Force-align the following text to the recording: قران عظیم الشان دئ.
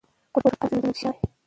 قران 0.33 0.55
عظیم 0.63 0.81
الشان 0.89 1.13
دئ. 1.19 1.23